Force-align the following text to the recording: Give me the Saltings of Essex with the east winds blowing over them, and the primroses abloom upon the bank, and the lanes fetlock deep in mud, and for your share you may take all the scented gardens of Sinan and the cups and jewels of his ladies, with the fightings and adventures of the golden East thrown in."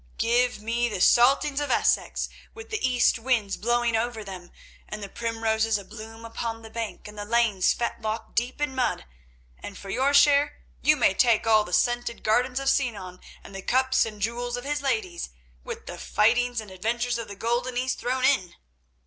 Give 0.17 0.59
me 0.63 0.89
the 0.89 0.99
Saltings 0.99 1.59
of 1.59 1.69
Essex 1.69 2.27
with 2.55 2.71
the 2.71 2.83
east 2.83 3.19
winds 3.19 3.55
blowing 3.55 3.95
over 3.95 4.23
them, 4.23 4.51
and 4.89 5.03
the 5.03 5.07
primroses 5.07 5.77
abloom 5.77 6.25
upon 6.25 6.63
the 6.63 6.71
bank, 6.71 7.07
and 7.07 7.15
the 7.15 7.23
lanes 7.23 7.71
fetlock 7.71 8.33
deep 8.33 8.59
in 8.59 8.73
mud, 8.73 9.05
and 9.59 9.77
for 9.77 9.91
your 9.91 10.11
share 10.15 10.57
you 10.81 10.95
may 10.97 11.13
take 11.13 11.45
all 11.45 11.63
the 11.63 11.71
scented 11.71 12.23
gardens 12.23 12.59
of 12.59 12.67
Sinan 12.69 13.19
and 13.43 13.53
the 13.53 13.61
cups 13.61 14.03
and 14.03 14.19
jewels 14.23 14.57
of 14.57 14.63
his 14.63 14.81
ladies, 14.81 15.29
with 15.63 15.85
the 15.85 15.99
fightings 15.99 16.59
and 16.59 16.71
adventures 16.71 17.19
of 17.19 17.27
the 17.27 17.35
golden 17.35 17.77
East 17.77 17.99
thrown 17.99 18.25
in." 18.25 18.55